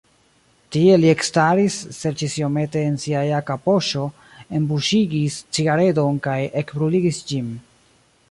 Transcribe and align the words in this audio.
Tie 0.75 0.93
li 1.01 1.09
ekstaris, 1.15 1.75
serĉis 1.97 2.37
iomete 2.41 2.81
en 2.91 2.95
sia 3.03 3.21
jaka 3.27 3.57
poŝo, 3.67 4.07
enbuŝigis 4.61 5.37
cigaredon 5.57 6.17
kaj 6.29 6.39
ekbruligis 6.63 7.21
ĝin. 7.33 7.53